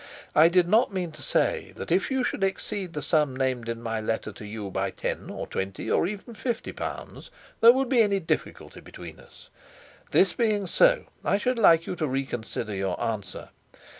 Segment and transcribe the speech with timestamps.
[0.33, 3.83] I did not mean to say that if you should exceed the sum named in
[3.83, 8.01] my letter to you by ten or twenty or even fifty pounds, there would be
[8.01, 9.51] any difficulty between us.
[10.09, 13.49] This being so, I should like you to reconsider your answer.